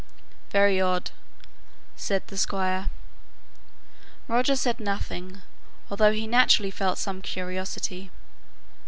[0.49, 1.11] "Very odd,"
[1.95, 2.89] said the Squire.
[4.27, 5.43] Roger said nothing,
[5.91, 8.09] although he naturally felt some curiosity.